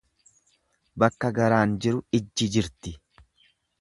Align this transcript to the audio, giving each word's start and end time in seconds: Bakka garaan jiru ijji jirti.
Bakka 1.03 1.31
garaan 1.39 1.75
jiru 1.85 2.01
ijji 2.21 2.49
jirti. 2.57 2.95